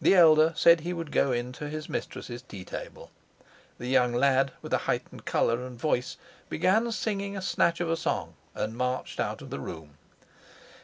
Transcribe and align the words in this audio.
The 0.00 0.14
elder 0.14 0.52
said 0.56 0.78
he 0.82 0.92
would 0.92 1.10
go 1.10 1.32
in 1.32 1.50
to 1.54 1.68
his 1.68 1.88
mistress's 1.88 2.42
tea 2.42 2.64
table. 2.64 3.10
The 3.76 3.88
young 3.88 4.14
lad, 4.14 4.52
with 4.62 4.72
a 4.72 4.78
heightened 4.86 5.24
color 5.24 5.66
and 5.66 5.76
voice, 5.76 6.16
began 6.48 6.92
singing 6.92 7.36
a 7.36 7.42
snatch 7.42 7.80
of 7.80 7.90
a 7.90 7.96
song, 7.96 8.34
and 8.54 8.76
marched 8.76 9.18
out 9.18 9.42
of 9.42 9.50
the 9.50 9.58
room. 9.58 9.98